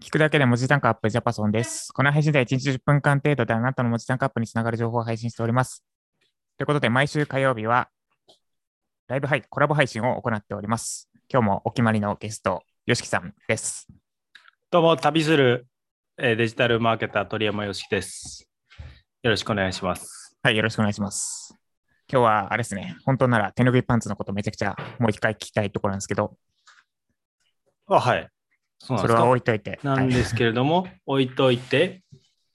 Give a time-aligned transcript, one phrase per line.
[0.00, 1.92] 聞くだけで文字単価アップジャパソンです。
[1.92, 5.84] この配信では1日10分間程度であなたの文字単価アップにつながる情報を配信しております。
[6.56, 7.88] ということで、毎週火曜日は
[9.08, 11.10] ライブ配コラボ配信を行っております。
[11.28, 13.86] 今日もお決まりのゲスト、よしきさんです。
[14.70, 15.66] どうも、旅する
[16.16, 18.48] えーデジタルマーケター鳥山よしきです。
[19.22, 20.36] よろしくお願いします。
[20.42, 21.54] はい、よろしくお願いします。
[22.10, 26.36] 今日はあれですね、本当なら手ぬぐいパンツのことめちゃくちゃもう一回聞きたいところなんですけど、
[27.86, 28.28] あ、はい。
[28.82, 29.24] そそれは。
[29.26, 32.02] 置いといて、はいなんですけれども、置いといて、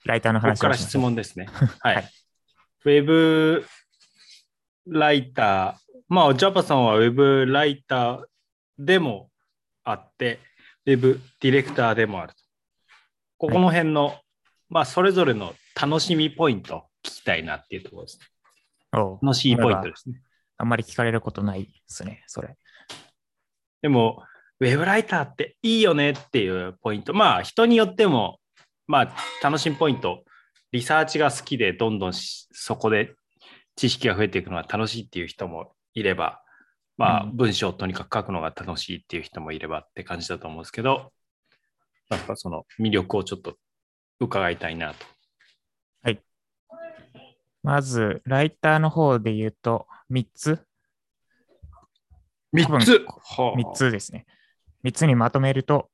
[0.06, 1.48] ライターのここから質問ですね。
[1.80, 1.96] はい。
[1.96, 2.10] はい
[2.86, 3.66] ウェブ
[4.88, 8.26] ライター、まあ、ジャパさんはウェブライター
[8.80, 9.30] でも
[9.84, 10.40] あって、
[10.86, 12.40] ウェブディレクターでもあると。
[13.40, 14.16] ここの辺の、
[14.70, 18.26] まあ、それぞれの楽しみポイント聞きたいなっていうところですね。
[18.94, 20.22] 楽しいポイントですね。
[20.58, 22.56] あんまり聞かれることないですね、それ。
[23.82, 24.24] でも、
[24.60, 27.14] ウェブライターっていいよねっていうポイント。
[27.14, 28.40] まあ、人によっても、
[28.88, 30.24] まあ、楽しみポイント、
[30.72, 33.14] リサーチが好きで、どんどんしそこで
[33.76, 36.42] 知識が増えていくのが楽しいっていう人もいれば、
[36.98, 41.12] まあ、うん文章をとにかく書くのが楽しいっていう人もいればって感じだと思うんですけど、
[42.10, 43.56] なんかその魅力をちょっと
[44.20, 45.06] 伺いたいなと。
[47.68, 50.60] まず、ライターの方で言うと、3つ
[52.54, 54.26] 3つはあ3つですね。
[54.84, 55.90] 3つにまとめると、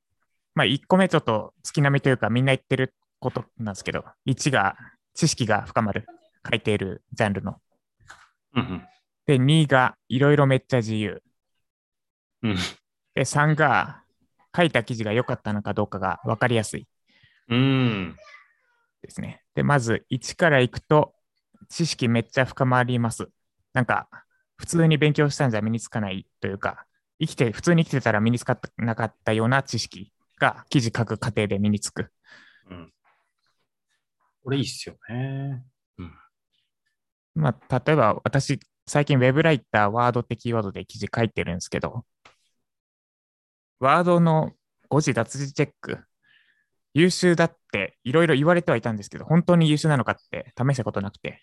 [0.54, 4.76] まあ、1個目ちょっと月並みというかみんな言ってることなんですけど、1が
[5.14, 6.06] 知識が深まる、
[6.48, 7.56] 書いているジャンルの。
[8.54, 8.82] うん
[9.26, 11.22] で、2がいろいろめっちゃ自由。
[13.14, 14.02] で、3が
[14.54, 16.86] 書いた記事が良かったのかどうかが分かりやすい
[17.48, 18.16] うん。
[19.02, 19.42] ですね。
[19.54, 21.14] で、まず1からいくと、
[21.68, 23.28] 知識めっちゃ深まります。
[23.72, 24.08] なんか、
[24.56, 26.86] 普通に勉強したんじゃ身につかないというか、
[27.20, 32.10] 生きて、普通に生きてたら身につかなかったような知識が記事書く過程で身につく。
[32.70, 32.92] うん。
[34.42, 35.64] これいいっすよね。
[37.34, 42.04] まあ、例えば私、最近 Web ライター、ワードってキーワードで記事書いてるんですけど、
[43.80, 44.52] ワードの
[44.88, 46.04] 誤字脱字チェック、
[46.94, 51.42] 優秀だっていろいろ言われてはいたんですけど、本当に優秀なのかって試したことなくて、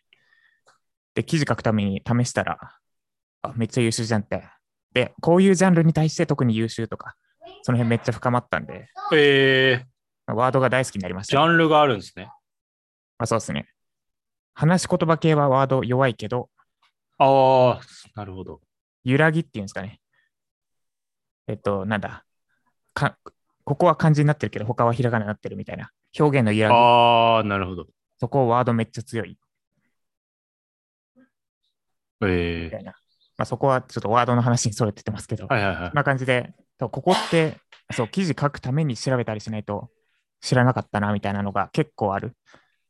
[1.13, 2.57] で、記事書くために試したら、
[3.41, 4.43] あ、めっちゃ優秀じゃんって。
[4.93, 7.15] で、こういうジャンルに対して特に優秀とか、
[7.63, 11.31] その辺めっちゃ深まったんで、えー、ワードが大好きになりました。
[11.31, 12.25] ジャンルがあるんですね。
[13.17, 13.67] まあ、そうですね。
[14.53, 16.49] 話し言葉系はワード弱いけど、
[17.17, 17.81] ああ、
[18.15, 18.61] なるほど。
[19.03, 19.99] 揺らぎっていうんですかね。
[21.47, 22.25] えっと、なんだ。
[22.93, 23.17] か
[23.63, 25.91] ここは漢字になってるけど、他はひらがなになってるみたいな。
[26.19, 26.75] 表現の揺らぎ。
[26.75, 27.87] ああ、なるほど。
[28.19, 29.37] そこワードめっちゃ強い
[32.23, 32.93] えみたいな。
[33.41, 35.95] まあ、そこはちょっとワードの話にそれててますけど、ー、はいはいはいこん。
[35.95, 37.57] な感じで、とここって、
[37.91, 39.89] そう、記事書くために調べたりしないと
[40.41, 42.37] 知らなかったなみたいなのが結構ある。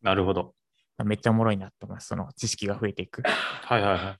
[0.02, 0.54] なるほど。
[1.06, 2.08] めっちゃおもろいなと思います。
[2.08, 3.24] その知識が増えていく。
[3.24, 4.18] はいはいはい。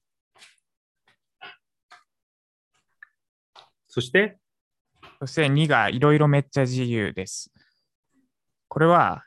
[3.90, 4.38] そして、
[5.20, 7.52] そして2がいろいろめっちゃ自由です。
[8.70, 9.26] これは、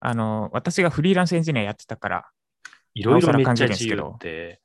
[0.00, 2.30] あの、私がフリーランスエンジニアやってたから、
[2.94, 4.60] いろいろめっちゃ自由けどって、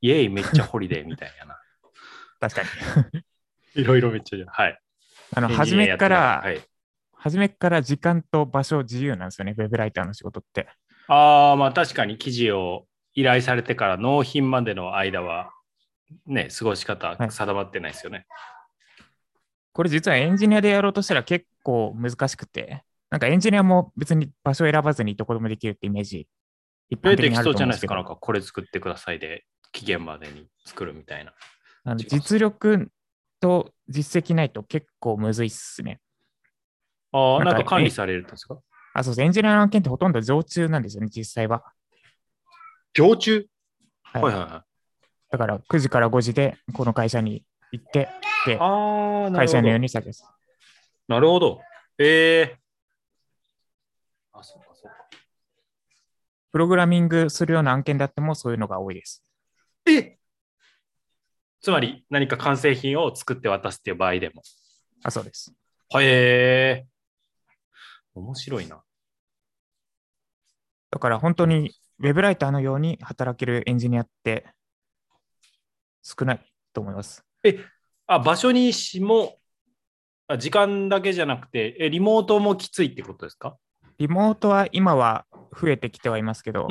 [0.00, 1.58] イエイめっちゃホリデーみたいやな。
[2.40, 2.68] 確かに。
[3.74, 4.46] いろいろめっちゃ自由。
[4.50, 4.80] はい。
[5.36, 6.60] あの、初めから、はい。
[7.12, 10.68] 初めから時間と場所自由なんですよね、ウェブライターの仕事って。
[11.08, 15.52] ああ、まあ確かに記事を依頼されてから納品までの間は、
[16.26, 18.26] ね、過ごし方はい定まってないですよね。
[19.72, 26.28] これ実はエンジニアでやろうとしたら結構難しくて、なんかエンジニアも別に場所を選ばずにどこでもできるってイメージ、
[26.90, 28.02] 一え、般的にある適当と思うんですけどじゃないですか。
[28.02, 31.32] なんかこれ作ってくださいで、期限までに作るみたいな。
[31.84, 32.90] あの実力
[33.40, 36.00] と実績ないと結構むずいっすね。
[37.12, 38.58] ああ、なんか管理されるんですか？
[38.94, 39.24] あ、そうです。
[39.24, 41.64] エンジニアの案件ってほとんど常駐なんですよね、実際は。
[42.92, 43.46] 常駐？
[44.02, 44.62] はいはいはいはい。
[45.30, 48.08] だから9時から5時でこの会社に行って、
[48.46, 49.82] で、ああ、なる会社のようほど。
[49.82, 50.28] に作業する。
[51.08, 51.60] なるほど。
[51.98, 52.58] ええ
[54.32, 54.96] あ、そうかそうか。
[56.52, 59.24] プログラミングするような案件であってもそういうのが多いです。
[59.86, 60.18] え
[61.60, 64.42] つまり何か完成品を作って渡すっていう場合でも。
[65.02, 65.52] あ、そうです。
[65.94, 66.86] へえ
[68.14, 68.82] 面白いな。
[70.90, 74.46] だから本当にウェブライターのように働けるエンジニアって
[76.02, 76.40] 少ない
[76.72, 77.24] と思います。
[78.06, 79.38] あ、場所にしも、
[80.26, 83.56] あ時間だけじゃなくて、え、リモートもきついってことですか？
[83.98, 85.26] リモートは今は
[85.60, 86.68] 増えてきてはいますけど。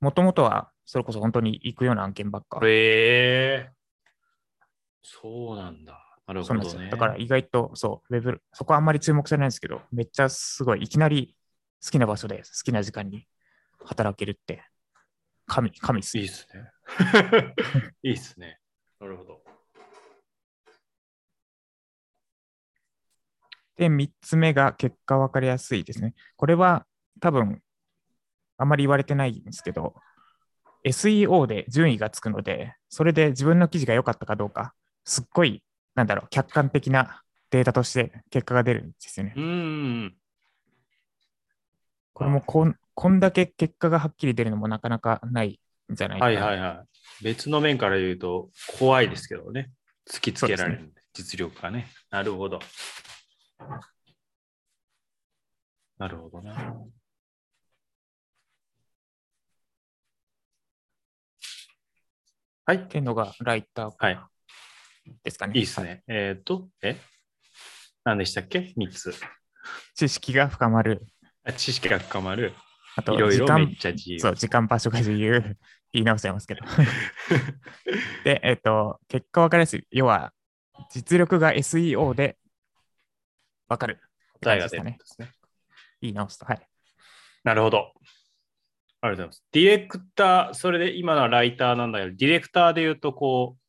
[0.00, 2.60] もともとはそれこそ本当に行くような案件ばっか。
[2.62, 3.70] へえ
[5.02, 6.00] そうなんだ。
[6.26, 6.42] なる。
[6.42, 6.90] ほどね。
[6.90, 11.36] だから意外と、そう、ウェブ、そこはあんまり注目されないんですけど、めっちゃすごい、いきなり
[11.84, 13.26] 好きな場所で好きな時間に
[13.84, 14.64] 働けるって、
[15.46, 16.72] 神、神っすいいっすね。
[18.02, 18.58] いいっすね。
[19.00, 19.42] なるほど。
[23.76, 26.14] で、3つ目が結果分かりやすいですね。
[26.36, 26.86] これは
[27.20, 27.60] 多分、
[28.56, 29.94] あんまり言われてないんですけど、
[30.86, 34.72] SEO で順位がつくので、それで自分の記事が良かったかどうか、
[35.04, 35.62] すっごい、
[35.94, 39.34] なんだろう、客観的なデータとして結果が出るんですよね。
[39.36, 40.16] うーん。
[42.12, 45.60] これもこんこんだけ結果がはっきり出るのもなかなかない
[45.92, 46.38] んじゃないかはな。
[46.38, 46.84] いはいは
[47.20, 47.24] い。
[47.24, 49.70] 別の面から言うと怖いですけどね。
[50.10, 51.88] 突きつけられる実力がね。
[52.10, 52.60] なるほど。
[55.98, 56.74] なるほどな。
[62.66, 62.80] はいっ。
[62.88, 64.18] ていうのがライターはい。
[65.22, 65.52] ですかね。
[65.56, 66.02] いいっすね。
[66.08, 66.96] えっ、と、え？
[68.02, 69.14] 何でしたっけ ?3 つ。
[69.94, 71.06] 知識が深まる。
[71.44, 72.54] あ知識が深まる。
[72.96, 74.18] あと、いろい時間ろめっ、ちゃ自由。
[74.18, 75.56] そう、時間場所が自由。
[75.92, 76.60] 言い直しちゃいますけど。
[78.24, 79.86] で、えっ、と、結果分かりやすい。
[79.92, 80.32] 要は、
[80.90, 82.36] 実力が SEO で
[83.68, 84.00] 分かる。
[84.42, 84.78] 答えが出。
[84.78, 85.30] るんですね。
[86.00, 86.46] 言い直すと。
[86.46, 86.68] はい。
[87.44, 87.92] なるほど。
[89.00, 89.44] ありがとうございます。
[89.52, 93.60] ディレクター、それで今のはライターなんだけど、ディレクターで言うと、こう、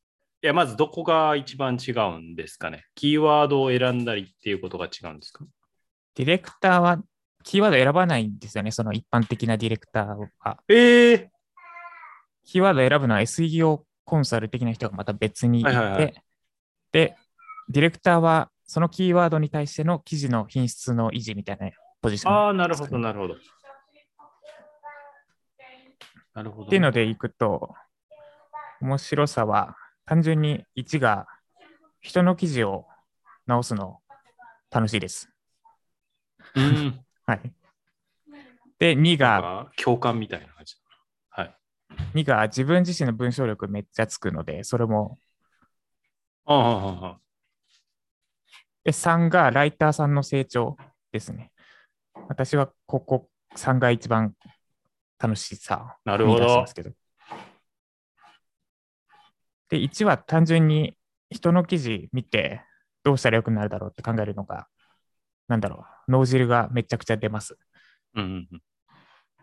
[0.43, 2.85] いや、まずどこが一番違うんですかね？
[2.95, 5.45] キーワードを選んだりっていうことが違うんですか？
[6.15, 7.01] ディレクターは、
[7.43, 8.71] キーワード選ばないんですよね。
[8.71, 10.59] その一般的なディレクターは。
[10.67, 11.31] ええ
[12.43, 16.23] キーワード選ぶのは SEO コンサル的な人がまた別にいて、はいはいはい
[16.93, 17.15] で、
[17.67, 21.69] ディレクターはそのキーワードに対しての記事の品質の維持みたいな
[22.01, 22.33] ポジション。
[22.33, 23.35] ああ、なるほど、なるほど。
[26.37, 26.67] なるほど。
[26.67, 27.73] っていうのでいくと、
[28.79, 29.75] 面白さは
[30.05, 31.25] 単純に1が
[31.99, 32.85] 人の記事を
[33.47, 34.01] 直すの
[34.69, 35.31] 楽しいです。
[36.53, 37.03] うん。
[37.25, 37.53] はい。
[38.77, 40.75] で、2なんが、か共感みたいな感じ。
[41.31, 41.57] はい。
[42.13, 45.17] 2が自分自身の文章力めっちゃつくので、それも。
[46.45, 47.19] ああ。
[48.83, 50.77] で、3がライターさんの成長
[51.11, 51.51] ですね。
[52.29, 54.35] 私はここ3が一番
[55.19, 56.65] 楽しさなるほど。
[59.69, 60.95] で、1は単純に
[61.29, 62.61] 人の記事見て
[63.03, 64.67] どうしたらよくなるだろうって考えるのが、
[65.47, 67.57] なんだろう、脳汁がめちゃくちゃ出ます。
[68.15, 68.61] うんうんうん。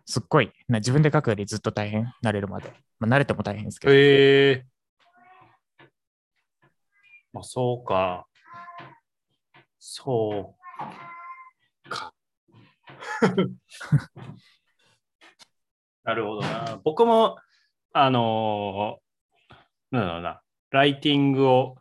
[0.06, 2.72] すっごい、な自分で書くよりずっと大変、慣れるまで。
[2.98, 3.92] まあ、慣れても大変ですけど。
[3.94, 4.66] ええ
[7.32, 8.26] まあ、そうか。
[9.78, 10.54] そ
[11.84, 12.14] うか。
[16.04, 16.80] なるほどな。
[16.84, 17.36] 僕も、
[17.92, 19.04] あのー
[19.94, 20.40] なんだろうな、
[20.70, 21.76] ライティングを、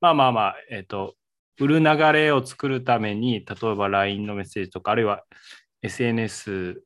[0.00, 1.14] まあまあまあ、えっ、と、
[1.58, 5.24] 売る流れを作るために、例えば LINE のメッセージとか、あるいは
[5.82, 6.82] SNS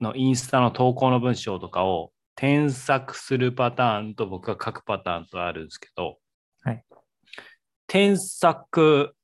[0.00, 6.18] のインスタの投稿の文章とかを添削するパターンと僕が書くパターンとあるんですけど、
[6.62, 6.84] はい
[7.86, 9.14] 添削、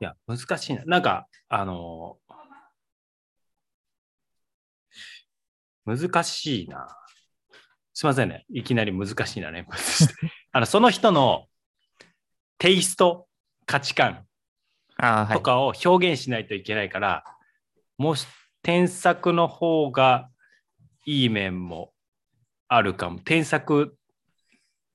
[0.00, 0.84] いや、難しいな。
[0.84, 2.18] なんか、あの
[5.84, 6.88] 難しいな。
[7.94, 8.44] すいませんね。
[8.50, 10.14] いきなり難しいな連発して。
[10.52, 11.46] あの、その人の
[12.58, 13.28] テイスト、
[13.66, 14.26] 価値観。
[15.34, 17.24] とかを表現しないといけないから、
[17.98, 18.26] もし
[18.62, 20.30] 添削の方が
[21.06, 21.92] いい面も
[22.68, 23.18] あるかも。
[23.18, 23.96] 添削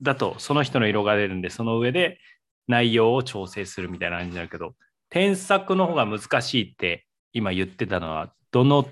[0.01, 2.19] だとその人の色が出るんで、その上で
[2.67, 4.75] 内容を調整するみたいな感じになるけど、
[5.09, 8.89] 添削の方が難しいって今言ってたのは、どの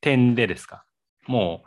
[0.00, 0.84] 点でですか？
[1.30, 1.62] も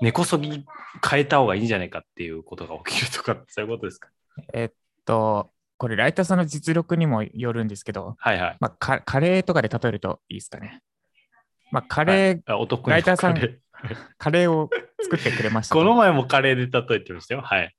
[0.00, 0.64] う根こそぎ
[1.08, 4.08] 変えた方がいいんじゃないかっていうことが起きるとか、そういうことですか？
[4.52, 4.72] えっ
[5.04, 8.56] と、これ、ライターさんの実力にもよるんですけど、はいはい。
[8.60, 10.80] まあ、カカレーとかで例えるといいですかね。
[11.70, 13.56] まあ、カレー、あお得意ライターさんカレー
[14.18, 14.70] カレーを
[15.02, 15.80] 作ってくれましたと。
[15.80, 17.42] この前もカレーで例えてましたよ。
[17.42, 17.74] はい。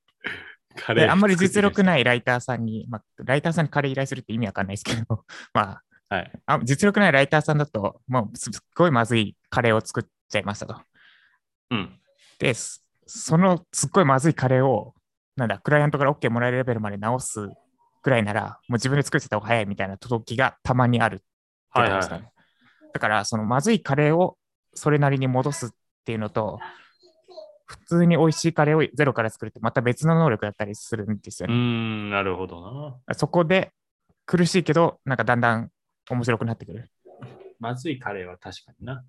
[0.75, 1.83] カレーであんまり実力い。
[1.83, 6.31] ないライターさんに、まあ、ライターさんにカレー依頼するって意味わかんないですけど、 まあ、はい。
[6.45, 10.81] あ実力ないライターさんだと、もうすっごいまずいカレーを作っちゃいましたと。
[11.71, 11.99] うん。
[12.39, 14.93] で、すそのすっごいまずいカレーを、
[15.35, 17.49] なんだ、クライアントから OK もらえるレベルまで直す
[18.01, 21.23] くらいなら、もう自分で作ってた方が早いみたいな時がたまにあるって
[21.73, 22.31] ことはいはいですかね。
[22.93, 24.37] だから、そのまずいカレーを
[24.73, 25.69] それなりに戻すっ
[26.05, 26.59] ていうのと、
[27.65, 31.53] 普通に美味しいカレーをゼロから作るってまた別の能力だったりするんですよね。
[31.53, 32.61] うーん、なるほど
[33.07, 33.15] な。
[33.15, 33.71] そこで
[34.25, 35.69] 苦しいけど、なんかだんだん
[36.09, 36.89] 面白くなってくる。
[37.59, 39.05] まずいカレーは確かにな。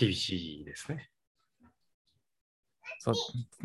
[0.00, 1.10] 厳しいですね。
[3.00, 3.14] そう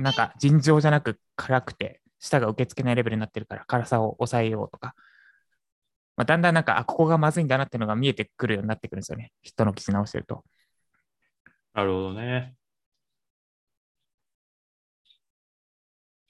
[0.01, 4.95] なんか尋常じゃなく辛くて舌が受け付けないレベルになってるから辛さを抑えようとか、
[6.17, 9.31] まあ、だんだんなんか、あ、ここがまずいんだなっていうのが見えてくるようになってくるんですよね。
[9.41, 10.43] 人の記事直してると。
[11.73, 12.55] なるほどね。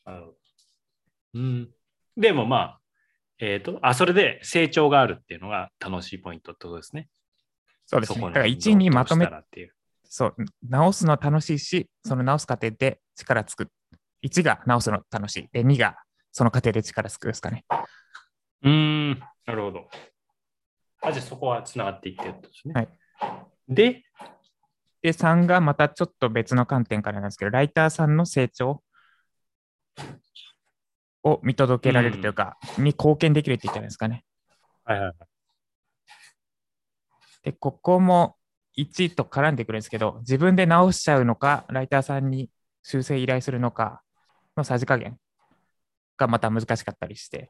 [0.06, 0.38] なるほど。
[1.36, 1.70] うん。
[2.18, 2.80] でもまあ、
[3.38, 7.10] えっ、と、あ、それで成長があるっていうのが楽しいポイントってことですね。
[7.86, 8.22] そうですね。
[8.22, 9.75] だから1にまとめていう。
[10.10, 10.36] そう、
[10.68, 13.70] 直すの楽しいし、その直す過程で力つく。
[14.22, 15.50] 1が直すの楽しい。
[15.52, 15.98] で、2が
[16.32, 17.66] その過程で力つくですかね。
[18.64, 19.88] うーん、なるほど。
[21.02, 22.74] あ、じゃあそこはつながっていってるってことですね。
[22.74, 22.90] はい
[23.68, 24.04] で、
[25.02, 28.84] で、3がまたちょっと別の観点からなんですけど、ライターさんの成長
[31.24, 34.24] を見届けられるというか、に貢献できるって言ったらいいんですかね。
[34.84, 35.16] はいはいはい。
[37.44, 38.38] で、ここも
[38.76, 42.50] 1と絡んでくるんですけど、自分で直しちゃうのか、ライターさんに
[42.84, 44.02] 修正依頼するのか
[44.58, 45.18] のさじ加減
[46.18, 47.50] がまた難しかったりして、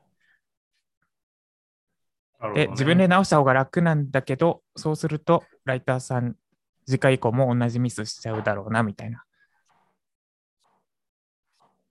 [2.53, 6.36] で、自分で直した方が楽なんだけど、そうすると、ライターさん、
[6.86, 9.24] 次回以降も同じミスしちゃうだろうな、みたいな。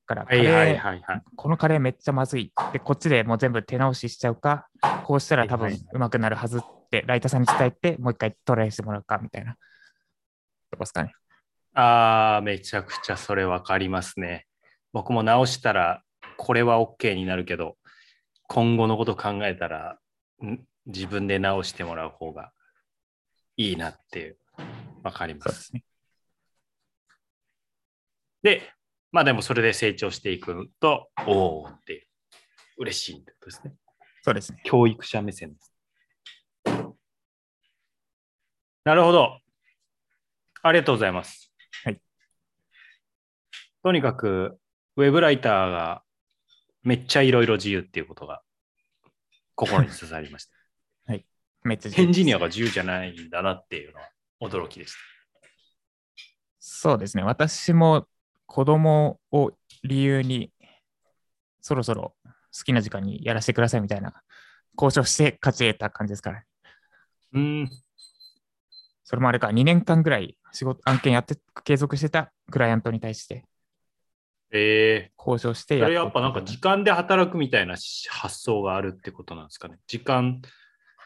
[0.07, 1.23] だから、カレー、はいはいはいはい。
[1.35, 2.53] このカレーめっちゃまずい。
[2.73, 4.69] で、こっちでもう全部手直ししちゃうか、
[5.05, 9.53] こうしたら多分うまくなるはずって、ライターさんに伝えて、もう一回トライしてもらうか、みたいな。
[9.53, 11.13] どうですかね？
[11.75, 14.47] ああ、めちゃくちゃそれわかりますね。
[14.93, 16.03] 僕も直したら、
[16.37, 17.77] これは OK になるけど、
[18.47, 19.99] 今後のこと考えたら、
[20.43, 22.53] ん自分で直してもらう方が
[23.57, 24.39] いいなっていう、
[25.03, 25.47] わかりま。
[25.51, 25.73] す。
[28.43, 28.63] で、
[29.11, 32.07] まあでもそれで成長していくと、おおって
[32.77, 33.75] 嬉しいってことですね。
[34.23, 34.61] そうですね。
[34.65, 35.74] 教育者目線です。
[38.85, 39.39] なるほど。
[40.63, 41.53] ありがとうございます。
[41.85, 42.01] はい。
[43.83, 44.59] とにかく、
[44.97, 46.03] ウェブライターが
[46.83, 48.43] めっちゃいろいろ自由っていうことが
[49.55, 50.53] 心に刺さりました。
[51.65, 54.11] めっちゃエンジニアが自由じゃないんだなっていうのは
[54.41, 54.99] 驚きでした。
[56.61, 57.23] そうですね。
[57.23, 58.07] 私も
[58.47, 60.53] 子供を理由に、
[61.63, 64.23] そろそろ好きな時間にやらせてくださいみたいな
[64.77, 66.47] 交渉して勝ち得た感じですから、ね。
[67.33, 67.71] うん。
[69.05, 73.45] それもあれか、2年間ぐらい仕事、案件やって、継続してたクライアントに対して
[74.51, 77.77] え交渉してー、それやとっぱなんか時間で働くみたいな
[78.09, 79.79] 発想があるってことなんですかね。
[79.87, 80.41] 時間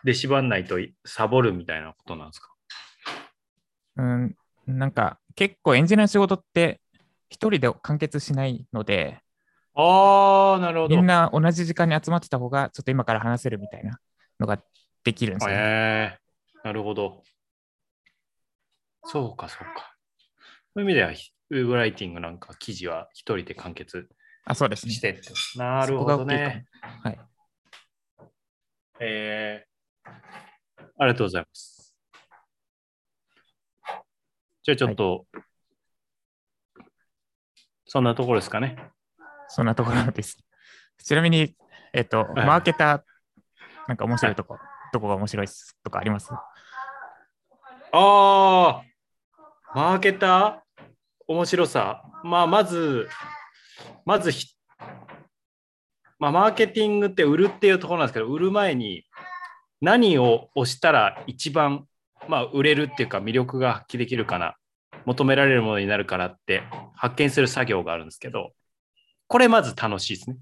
[0.04, 2.54] で縛んないとサボるみたいなことなんですか？
[3.96, 4.36] うん、
[4.66, 6.80] なんか結構エンジニアの仕事って
[7.30, 9.18] 一人で完結しないので、
[9.74, 10.96] ああ、なるほど。
[10.96, 13.98] みんな同じ時間に集まってた方がちょっと今から話せるみたいな
[14.38, 14.62] のが
[15.04, 15.56] できるんですよ、ね。
[15.56, 16.18] ええ
[16.64, 17.22] なるほど。
[19.04, 19.94] そうか、そうか。
[20.74, 21.10] そういう意味では、
[21.50, 24.08] ウェブライティングなんか記事は一人で完結
[24.44, 24.92] あ、そうですね。
[24.92, 25.30] してって。
[25.56, 26.66] なるほどね。
[27.02, 27.20] はい。
[29.00, 29.68] えー
[31.00, 31.94] ありがとうございます。
[34.64, 35.26] じゃあちょっと、
[37.86, 38.76] そんなところですかね。
[39.48, 40.38] そんなところです。
[41.04, 41.54] ちなみに、
[41.92, 43.02] えっと、はいマーケター、
[43.86, 44.58] なんか面白いとこ、
[44.92, 45.46] どこが面白い
[45.84, 46.30] とかあります？
[47.92, 48.85] ああ、
[49.75, 50.83] マーケター？
[51.26, 52.02] 面白さ。
[52.23, 53.09] まあ、まず、
[54.04, 54.54] まずひ、
[56.18, 59.04] まあ、マーケティングって売るっていうところなんですけど、売る前に
[59.80, 61.87] 何を押したら一番、
[62.28, 64.57] まあ、売れるっていうか魅力が発揮できるかな、
[65.04, 66.62] 求められるものになるからって
[66.95, 68.52] 発見する作業があるんですけど、
[69.28, 70.37] これまず楽しいですね。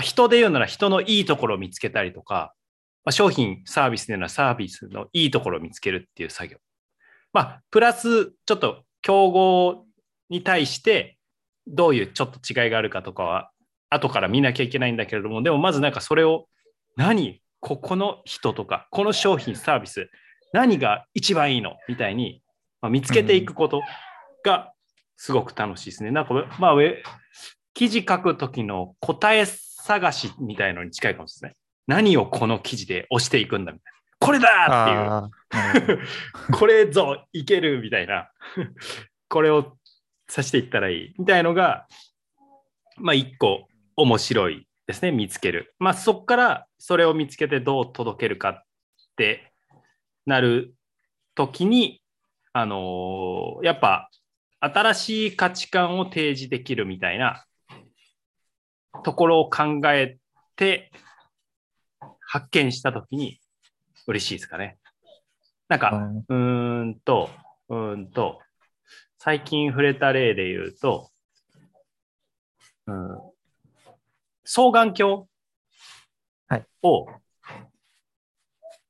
[0.00, 2.54] 人で言うなら人のいいところを見つけたりとか、
[3.04, 6.58] まあ、商品、サービスで言うならサービスのいいところを見つけるっていう作業。
[7.32, 9.84] まあ、プラス、ちょっと競合
[10.30, 11.18] に対して、
[11.66, 13.50] どういうちょっと違いがあるかとかは、
[13.90, 16.48] 後から見なきゃいけないんだけれども、でもまずなんかそれを、
[16.96, 20.10] 何ここの人とか、この商品、サービス、
[20.52, 22.42] 何が一番いいのみたいに、
[22.80, 23.82] まあ、見つけていくこと
[24.44, 24.72] が
[25.16, 26.10] すごく楽しいですね。
[26.10, 26.74] なんか、まあ、
[27.74, 31.56] 記事書くときの答え探しみたいのに近いかもしれない。
[31.86, 34.02] 何をこの記事で押していくんだみたいな。
[34.18, 35.30] これだ
[35.74, 36.00] っていう。
[36.52, 38.30] これぞいけるみたいな。
[39.28, 39.76] これを
[40.28, 41.86] さしていったらいいみたいのが、
[42.96, 45.74] まあ一個面白いですね、見つける。
[45.78, 48.62] まあそこからそれを見つけてどう届けるかっ
[49.16, 49.52] て
[50.26, 50.74] なる
[51.34, 52.02] ときに、
[52.52, 54.10] あのーやっぱ
[54.60, 57.44] 新しい価値観を提示できるみたいな
[59.02, 60.18] ところを考え
[60.54, 60.92] て
[62.32, 63.38] 発見したときに
[64.06, 64.78] 嬉しいですかね。
[65.68, 65.90] なんか、
[66.28, 67.28] うんうーんと、
[67.68, 68.40] うーんと、
[69.18, 71.10] 最近触れた例で言うと、
[72.86, 73.18] うん、
[74.44, 75.26] 双眼鏡
[76.48, 77.10] はいを、ち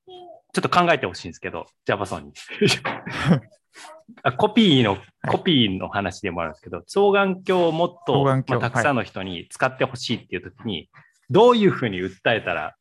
[0.08, 2.32] ょっと考えてほしいんですけど、Java ソンに。
[4.22, 10.88] あコピーの、いコピーの話でもあるんですけど、双眼鏡をもっと、まあたくさんの人に使ってほしいっていう時に、
[11.28, 12.76] どういうふうに訴えたら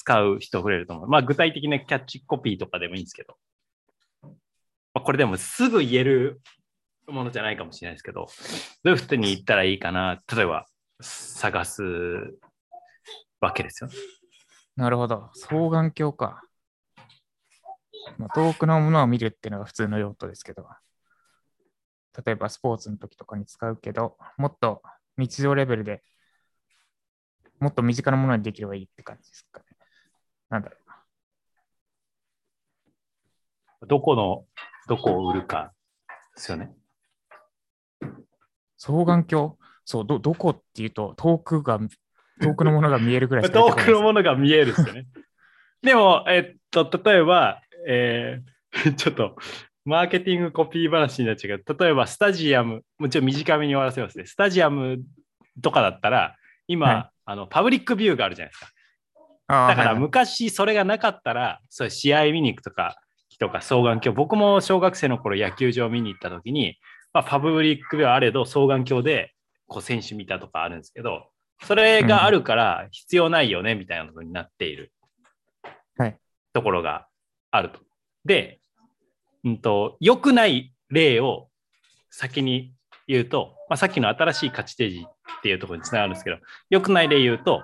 [0.00, 1.08] 使う人増えると思う。
[1.08, 3.36] まあ具体的なキャッチコピーとかでもいいんですけど、
[4.22, 4.30] ま
[4.94, 6.40] あ、これでもすぐ言える
[7.06, 8.28] ものじゃないかもしれないですけど、
[8.82, 10.66] どういうふうに言ったらいいかな、例えば
[11.02, 11.82] 探す
[13.42, 13.90] わけですよ。
[14.74, 15.28] なるほど。
[15.34, 16.42] 双眼鏡か。
[18.16, 20.66] まあ、遠くのものを見るっていうのが普通の用途ですけど、
[22.24, 24.82] 例えばスポーツの時とかに使うけど、もっと
[25.18, 26.02] 日常レベルで
[27.60, 29.69] もっと身近なものにできればいいって感じですかね。
[30.50, 30.96] なんだろうな。
[33.88, 34.44] どこの、
[34.88, 35.72] どこを売るか
[36.36, 36.72] ですよね。
[38.78, 39.56] 双眼鏡？
[39.84, 41.80] そう、ど、どこっていうと、遠くが、
[42.42, 45.06] 遠くのものが見えるぐらいしか 遠出てこないですくのものが見えるですよね。
[45.82, 48.50] でも、えっと、例えば、えー
[48.94, 49.36] ちょっと、
[49.84, 54.26] マーケティングコピー話になっちゃうけど、例えばスタジアム、もちろん短めに終わらせますね。
[54.26, 54.98] スタジアム
[55.60, 58.72] とかだったら、今、はいあのパブリックビューがあるじゃないですか。
[59.50, 62.96] だから昔それがなかったら、そういう試合見に行くとか、
[63.40, 66.78] とか双眼鏡、僕も小学生の頃野球場見に行った時に、
[67.12, 69.32] まあ、パブリックビューあれど双眼鏡で
[69.66, 71.30] こう選手見たとかあるんですけど、
[71.64, 74.92] それがあるから必要ないよねみたいなことになっている
[75.96, 76.16] はい。
[76.52, 77.08] ところが
[77.50, 77.80] あると。
[78.24, 78.60] で、
[79.44, 81.48] うんと、良くない例を
[82.10, 82.74] 先に
[83.08, 86.36] 言うと、まあ、さっきの新しい価値提示っていうところにつながるんですけど、
[86.68, 87.62] 良くない例言うと、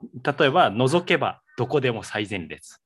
[0.00, 2.80] 例えば、覗けばどこでも最前列。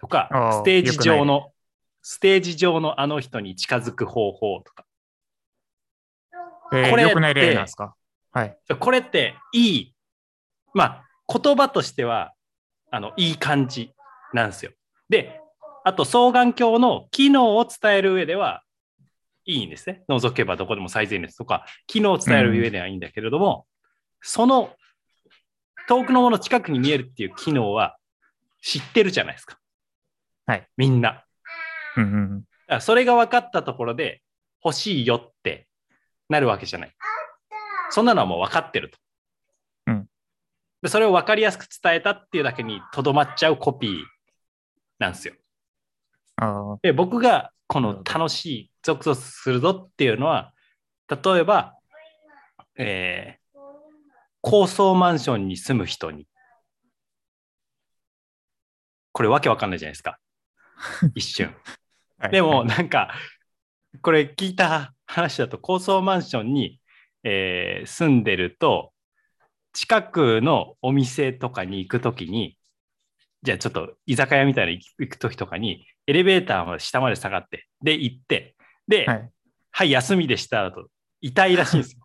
[0.00, 0.28] とか
[0.62, 1.52] ステージ上良の、
[2.02, 4.84] ステージ上のあの人に近づく方法とか。
[6.72, 7.94] えーこれ良くないって例なんですか？
[8.32, 8.56] はい。
[8.78, 9.94] これっていい、
[10.72, 12.32] まあ、言葉としては、
[12.90, 13.92] あの、いい感じ
[14.32, 14.72] なんですよ。
[15.08, 15.40] で、
[15.84, 18.62] あと、双眼鏡の機能を伝える上では、
[19.46, 20.04] いいんですね。
[20.08, 23.66] 覗けばどこでも最前列とか、機能を伝える上ではいいんだけれども、
[24.20, 24.70] その
[25.88, 27.96] 遠くのもの近くに見えるっていう機能は
[28.62, 29.58] 知ってるじゃないですか。
[30.46, 30.68] はい。
[30.76, 31.24] みんな。
[31.96, 32.40] うんうんうん。
[32.40, 34.22] だからそれが分かったところで
[34.64, 35.66] 欲しいよって
[36.28, 36.94] なるわけじゃない。
[37.90, 38.98] そんなのはもう分かってると。
[39.86, 40.06] うん
[40.82, 44.02] でそれを分かりやすく伝えたっていうだけにとどまっちゃうコピー
[44.98, 45.34] なんですよ。
[46.36, 50.52] あで僕がこの楽しい、ゾクゾクするぞっていうのは、
[51.08, 51.76] 例えば、
[52.76, 53.39] えー
[54.42, 56.26] 高層マンションに住む人に、
[59.12, 60.18] これわけわかんないじゃないですか。
[61.14, 61.54] 一瞬。
[62.30, 63.14] でも、はいなんか、
[64.02, 66.80] これ聞いた話だと、高層マンションに、
[67.24, 68.92] えー住んでると、
[69.72, 72.58] 近くのお店とかに行くときに、
[73.42, 78.56] じゃあちょっと居酒屋みたいなの行くときとかに、エレベーターまで下まで下がって、で、行って、
[78.88, 79.30] で、は
[79.72, 79.90] はい、い。
[79.90, 80.88] 休みでしただと、
[81.20, 81.99] 痛いらしいんですよ。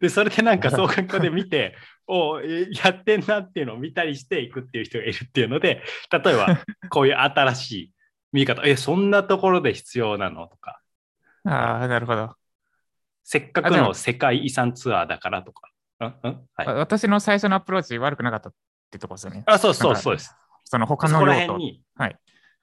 [0.00, 1.76] で、それでなんか双眼鏡で見て、
[2.06, 7.92] おえやってんなっていうのを見たりしていくっていう人がいるっていうので、例えば、こういう新しい
[8.32, 10.80] 見方、え、そんなところで必要なのとか、
[11.44, 12.34] ああ、なるほど。
[13.22, 15.70] せっかくの世界遺産ツアーだからとか。
[16.00, 18.54] うんうんはい、あ私の最初のアプローチ悪くなかったっ
[18.90, 19.44] てとこですよね。
[19.46, 20.34] あ、そうそうそうです。
[20.64, 21.32] その他の用途。
[21.32, 22.18] 辺に、はい。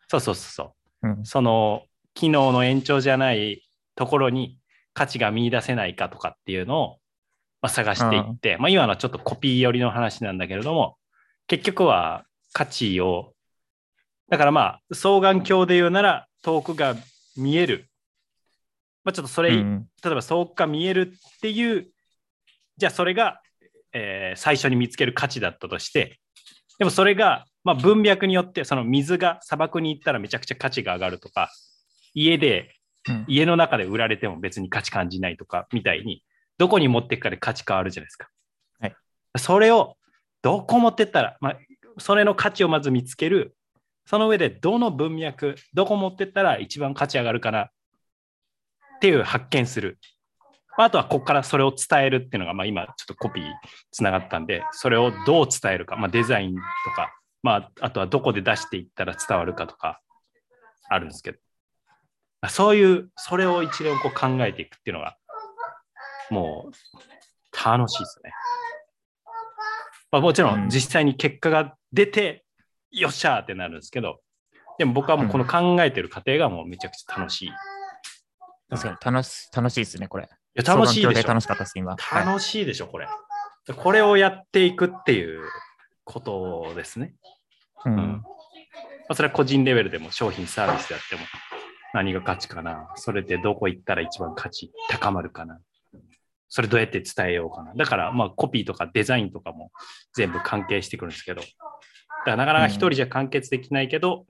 [0.07, 1.07] そうそうそうそう。
[1.09, 1.25] うん。
[1.25, 4.59] その機能の延長じゃないところに
[4.93, 6.97] 価値が見出せないかとかっていうのを、
[7.61, 10.97] まあ、探していって、まあ、今のはちょっとコピー寄りの話なんだけれども、
[11.47, 13.33] 結局は価値を、
[14.29, 16.95] だからまあ、双眼鏡で言うなら遠くが
[17.37, 17.87] 見える。
[19.03, 19.87] まあ、ちょっとそれ、うん。
[20.03, 21.87] 例えば遠くが見えるっていう、
[22.77, 23.41] じゃあそれが、
[23.93, 26.19] えー最初に見つける価値だったとして、
[26.79, 31.51] でもそれが、まあ、文脈によって、その水が砂漠に行ったらめちゃくちゃ価値が上がるとか、
[32.13, 32.73] 家で、
[33.07, 33.25] うん。
[33.27, 36.23] 家の中で売られても別に価値感じないとか、みたいに、
[36.57, 38.29] どこに持っていくかで価値変わるじゃないですか。
[38.79, 38.95] はい。
[39.37, 39.97] それを、
[40.41, 41.57] どこ持ってったら、まあ、
[41.97, 43.55] それの価値をまず見つける。
[44.05, 47.69] その上で、どの文脈、どこ持ってったら一番価値上がるかなっ
[48.99, 49.99] ていう発見する。
[50.77, 53.45] あとはここからそれを伝えるっていうのが、まあ、今ちょっとコピー
[53.91, 56.61] つながったんで、それをどう伝えるか、まあ、デザインと
[56.95, 60.01] か、まあ、あとはどこで出していったら伝わるかとか
[60.89, 61.39] あるんですけど、
[62.41, 65.17] まあそういう、それを一連こう考えていくっていうのが、
[66.31, 68.31] もう楽しいですね。
[70.11, 72.45] まあ、もちろうんん実際に結果が出て、
[72.91, 74.19] よっしゃーってなるんですけど、
[74.77, 77.47] でも僕はもうこの考えてる過程がもうめちゃくちゃ楽しい。
[77.47, 77.51] い
[78.69, 80.29] 確かに楽し楽しいですね、これ。
[80.53, 81.95] や楽しいでしょ楽しかったです、今。
[81.97, 83.07] はい楽しいでしょ、これ。
[83.75, 85.41] これをやっていくっていう
[86.03, 87.13] ことですね。
[87.85, 87.93] うん。
[87.93, 88.23] うん
[89.11, 91.21] まあ、それは個人レベルでも商品サービスであっても
[91.93, 95.59] 何が価値かなそれでどこ行ったら一番価値高まるかな
[96.53, 99.71] それどうやって伝えようかなだからまあコピーとかデザインとかも
[100.13, 104.25] 全部関係してくるんですけどだからなかなか一人じゃ完結できないけど、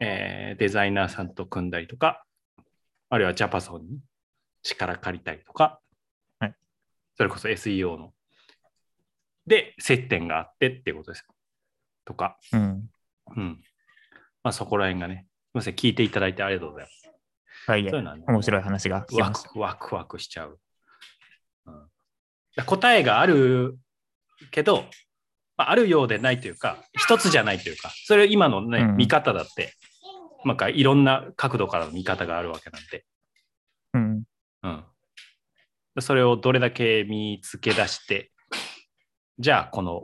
[0.00, 2.24] えーデザイナーさんと組んだりとか
[3.10, 3.98] あるいはジャパソンに
[4.62, 5.80] 力借りたりとか、
[6.40, 6.54] はい
[7.16, 8.12] それこそ SEO の
[9.46, 11.34] で接点があってっていうことですよ
[12.04, 12.90] とかうん。
[13.36, 13.60] うん。
[14.42, 17.10] まあそこら辺がね、すみません、聞いていただいてありがとうございます。
[17.66, 19.32] はい、そういうのはね、面白い話がワ。
[19.32, 20.58] クワクワクしちゃう。
[22.66, 23.78] 答えがある
[24.50, 24.84] けど、
[25.56, 29.74] まあ、あるようでないというか、一つじゃないというか、それ今のね、うん見方だって、
[30.44, 33.04] なんかいろんな角度からの見方があるわけなんで、
[33.94, 34.24] うん。
[34.62, 34.84] うん。
[36.00, 38.30] それをどれだけ見つけ出して、
[39.38, 40.02] じゃあこの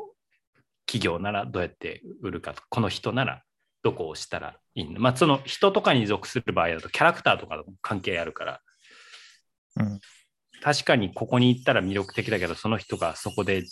[0.87, 3.43] 企業ならどうやって売るかと、この人なら
[3.83, 5.01] どこを押したらいいの？
[5.01, 8.61] まあその人とかに属する場合だとキャラクターとか関係あるから、
[9.77, 10.01] うん。
[10.63, 13.65] 確かにここに行ったら魅力的だけど、その人がそこで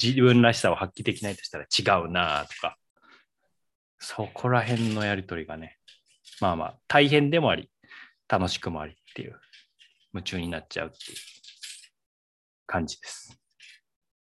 [0.00, 2.76] 自分らしさを発揮できないとしたら違うなとか、
[3.98, 5.78] そこら辺のやりとりがね、
[6.40, 7.70] まあまあ大変でもあり、
[8.28, 9.40] 楽しくもありっていう、
[10.12, 11.18] 夢中になっちゃうっていう
[12.66, 13.38] 感じです。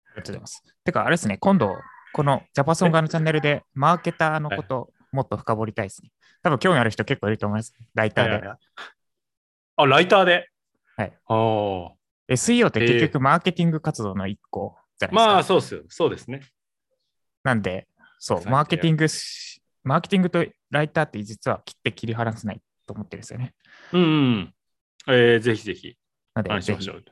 [0.08, 0.64] ありがとうございます。
[0.84, 1.76] てか、あれですね、今度、
[2.14, 6.12] このジャパソン側のチャンネルで、マーケターのこと、もっと深掘りたいですね。
[6.42, 7.74] 多分興味ある人結構いると思います。
[7.94, 8.48] ライターで。
[9.78, 10.50] あ、ライターで？
[10.98, 11.18] はい。
[11.28, 11.92] おー
[12.28, 15.34] SEO って結局マーケティング活動の一個じゃないですか。
[15.34, 15.82] まあそうですよ。
[15.90, 16.42] そうですね。
[17.44, 23.54] なんで、そう、マーケティングし、マーケティングとライターって実は切って切り離せないと思ってるんですよね。
[23.94, 24.54] うん、うん。
[25.08, 25.96] えー、ぜひぜひ
[26.34, 27.04] なので、ぜひ話しましょう。
[27.06, 27.12] す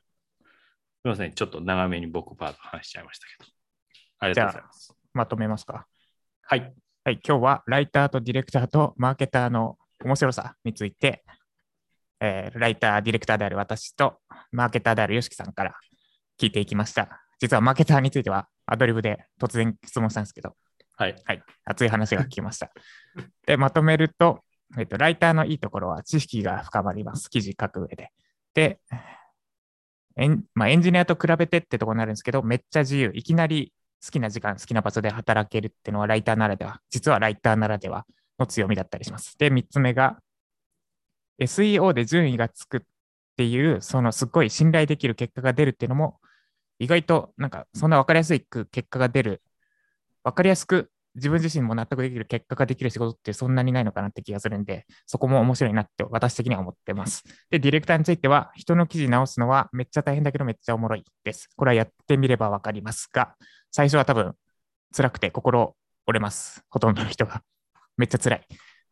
[1.06, 1.34] みません。
[1.34, 3.52] ちょっと長めに僕パート話しちゃいましたけど。
[4.20, 4.96] ありがとうございます。
[5.14, 5.86] まとめますか。
[6.42, 6.74] はい。
[7.06, 11.24] はい、今日はライターとディレクターとマーケターの面白さについて、
[12.24, 14.20] えーライター、ディレクターである私と
[14.52, 15.76] マーケターである YOSHIKI さんから
[16.40, 17.10] 聞いていきました。
[17.40, 20.56] 実はマーケターについてはアドリブで突然質問したんですけど、
[20.96, 21.16] はい。
[21.26, 22.72] はい、熱い話が聞きました。
[23.46, 24.44] で、まとめると、
[24.78, 27.30] えっと、ライターのいいところは知識が深まります。
[27.30, 28.12] 記事書く上で。
[28.54, 28.80] で、
[30.16, 33.12] エン,、まあ、エンジニアと比べてってところになるんですけど、めっちゃ自由。
[33.14, 38.06] いきなり好きな時間、好きな場所で働けるっていうのはライターならでは、実はライターならでは
[38.40, 39.38] の強みだったりします。
[39.38, 40.20] で、3つ目が、
[41.40, 42.82] SEO で順位がつくっ
[43.38, 46.20] ていう、そのすごい信頼できる結果が出るっていうのも、
[46.80, 49.42] 意外となんかそんな分かりやすい結果が出る、
[50.24, 57.24] 分かりやすく自分自身も納得できる結果ができる仕事ってそんなにないのかなって気がするんで、そこも面白いなって私的には思ってます。
[57.52, 61.50] で、ディレクターについては、人の記事直すのはめっちゃ大変だけどめっちゃおもろいです。
[61.56, 63.36] これはやってみれば分かりますが、
[63.72, 64.34] 最初は多分
[64.96, 65.76] 辛くて心
[66.08, 66.64] 折れます。
[66.70, 67.44] ほとんどの人が。
[67.96, 68.48] めっちゃ辛い。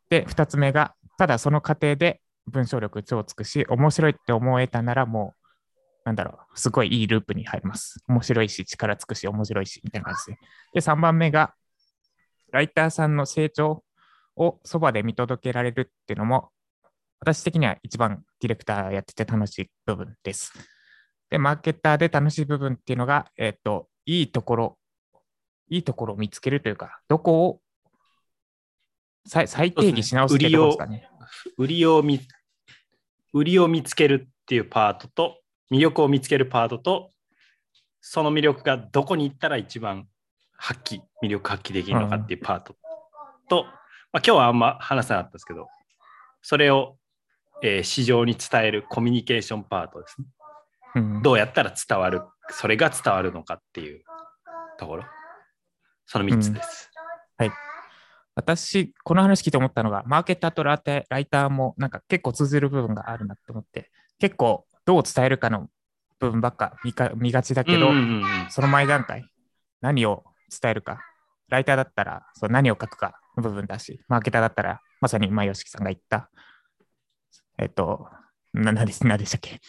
[0.10, 2.22] で、2つ目が、ただその過程で
[2.52, 5.42] 文章力超つくし、面白いって思えたならもう、
[6.06, 8.04] なんだろう、すごいいいループに入ります。
[8.08, 10.40] 面白いし、力つくし、面白いし、みたいな感じで。
[10.74, 11.54] で、3番目が、
[12.52, 13.84] ライターさんの成長
[14.36, 16.50] をそばで見届けられるっていうのも、
[17.20, 20.52] 私的には一番ディレクターやってて楽しい部分です。
[21.30, 24.78] で、マーケターで楽しい部分っていうのが、えっ、と、いいところ、
[25.70, 27.62] いいところを見つけるというか、どこを
[29.28, 31.10] 再再定義し直すっていうとですかね。
[31.58, 32.20] 売りを見、
[33.34, 35.40] 売りを見つけるっていうパートと、
[35.72, 37.12] 魅力を見つけるパートと、
[38.02, 40.08] その魅力がどこに行ったら一番
[40.58, 42.76] 発揮、魅力発揮できるのかっていうパート
[43.48, 43.74] と、まあ、
[44.18, 45.68] 今日はあんま話さなかったですけど、
[46.42, 46.98] それを、
[47.64, 50.28] えー市場に伝えるコミュニケーションパートですね。
[50.96, 54.04] うんどうやったら伝わる、それが伝わるのかっていう
[54.78, 55.06] ところ。
[56.06, 56.92] その3つです。
[58.42, 65.70] 私、この話聞いて思ったのが、マーケターとラテライターもなんか結構通ずる部分があるなと思って、結構どう伝えるかの
[66.20, 68.48] 部分ばっか見か見がちだけど、うんうんうんうん。
[68.50, 69.26] その前段階、
[69.80, 70.24] 何を
[70.62, 71.02] 伝えるか、
[71.50, 76.30] ライターだったらそう何を書くかの部分だし、マーケターだったら、まさに今、吉木さんが言った、
[77.60, 78.08] えっと、
[78.54, 79.60] な何で何でしたっけ。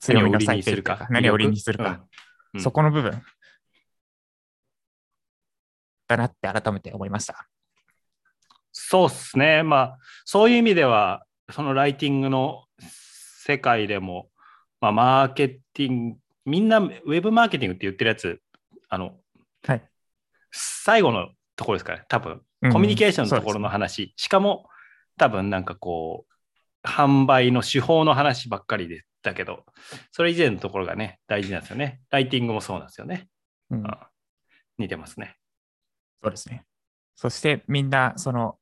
[0.00, 2.04] 強みの最低か何を売りにするか、
[2.54, 2.60] うん。
[2.60, 3.22] そこの部分
[6.06, 7.48] だなって改めて思いました。
[8.80, 9.62] そうっすね。
[9.62, 14.28] まあ、そういう意味では、そのライティングの世界でも、
[14.80, 18.40] まあ、マーケティング、みんなウェブマーケティングって言ってるやつ、
[18.88, 19.16] あの、
[19.66, 19.82] はい
[20.50, 24.68] 最後のところですからね、多分、うんコミュニケーションのところの話、しかも、
[25.16, 29.64] 多分なんかこう、販売の手法の話ばっかりでだけど、
[30.12, 32.00] それ以前のところがね、大事なんですよね。
[32.10, 33.28] ライティングもそうなんですよね。
[33.70, 34.08] うんあ
[34.78, 35.36] 似てますね。
[36.22, 36.64] そうですね。
[37.20, 38.60] そしてみんな、その、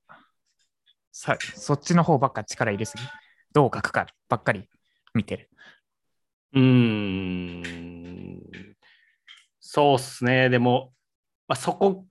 [1.13, 3.03] さそっちの方ばっか力入れすぎ、
[3.53, 4.67] どう書くかばっかり
[5.13, 5.51] 見てる。
[6.55, 8.43] うーん。
[9.61, 10.49] そうっすね。
[10.49, 10.95] でも、
[11.47, 12.07] まあ、そこ、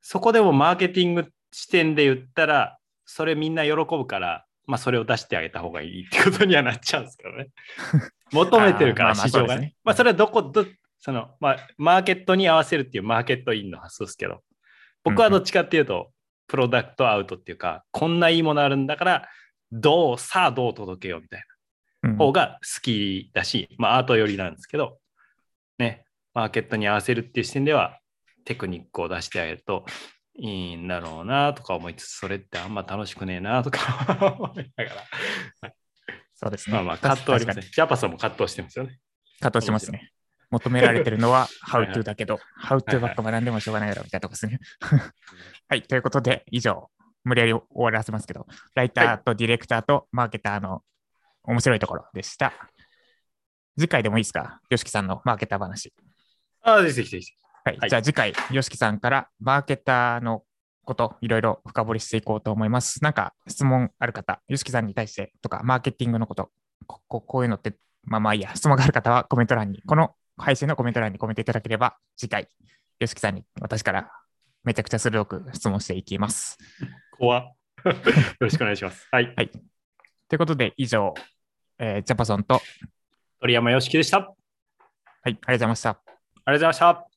[0.00, 7.48] そこでもマーケティング視点で言ったら、それみんな喜ぶから、まあ、それを出してあげた方がいいってことにはなっちゃうんですけどね。
[8.32, 9.66] 求めてるから、市場がそうですね。
[9.66, 10.64] ねまあ、それはどこ、ど
[10.98, 14.42] その、まあ、マーケットに合わせるっていうマーケットインの発想ですけど、
[15.04, 16.12] 僕はどっちかっていうと、
[16.46, 19.28] プロダクトアウトっていうか、こんないいものあるんだから、
[19.70, 21.46] どう、さあどう届けようみたいな。
[21.46, 21.52] うん
[22.16, 24.98] 方が好きだし、まあアート寄りなんですけど、
[25.78, 28.00] ね、マーケットに合わせるっていう視点では
[28.44, 29.84] テクニックを出してあげると
[30.34, 33.78] いいんだろうなとか思いつつ、それってあんま楽しくねえなとか
[34.38, 34.90] 思いなが
[35.62, 35.74] ら、
[36.34, 36.74] そうですね。
[36.74, 37.68] まあまあ葛藤ありますね。
[37.72, 38.98] ジャパさんも葛藤してますよね。
[39.40, 40.10] 葛藤しますね。
[40.52, 44.60] 求められてるのは はい How はい to だけど、How to ばっか学んでもしょうがないだろうみたいなとこですね。
[45.68, 46.90] はい、ということで、以上、
[47.24, 50.82] 無理やり終わらせますけど、ライターとディレクターとマーケターの
[51.44, 52.52] 面白いところでした。
[53.78, 55.94] 次回でもいいですか ?YOSHIKI さんのマーケター話。
[56.62, 57.32] ああ、ぜひぜひぜひ。
[57.64, 60.44] はい、はいじゃあ次回、YOSHIKI さんからマーケターの
[60.84, 63.02] こと、いろいろ深掘りしていこうと思います。
[63.02, 66.50] なんか質問ある方、YOSHIKI さんに対してとか、マーケティングのこと、
[66.86, 72.48] こここういうのって、まあまあいいや、質問がある方はコメント欄に、この配信のコメント欄にコメントいただければ、次回、
[73.00, 74.10] YOSHIKI さんに私から
[74.64, 76.58] めちゃくちゃ鋭く質問していきます。
[77.18, 77.44] 怖っ
[77.84, 77.94] よ
[78.40, 79.08] ろしくお願いします。
[79.10, 79.32] はい。
[79.36, 79.48] はい。
[79.48, 79.58] と
[80.34, 81.14] いうことで、以上、
[81.78, 82.60] えージャパソンと、
[83.40, 84.18] 鳥山よしきでした。
[84.18, 84.34] ありはい、
[85.24, 85.88] ありがとうございました。
[85.90, 87.11] がとうございました。